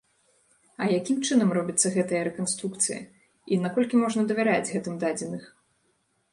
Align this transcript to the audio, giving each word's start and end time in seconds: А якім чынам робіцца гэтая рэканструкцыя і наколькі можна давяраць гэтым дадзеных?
А 0.85 0.87
якім 0.99 1.19
чынам 1.27 1.49
робіцца 1.57 1.91
гэтая 1.97 2.23
рэканструкцыя 2.29 2.99
і 3.53 3.61
наколькі 3.69 4.03
можна 4.03 4.21
давяраць 4.33 4.73
гэтым 4.75 5.01
дадзеных? 5.05 5.43